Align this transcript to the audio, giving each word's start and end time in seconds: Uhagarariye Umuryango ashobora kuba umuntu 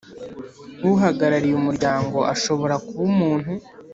Uhagarariye 0.91 1.55
Umuryango 1.61 2.17
ashobora 2.33 2.75
kuba 2.85 3.01
umuntu 3.11 3.51